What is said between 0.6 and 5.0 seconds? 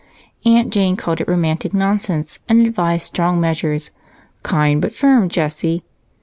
Jane called it romantic nonsense and advised strong measures "kind, but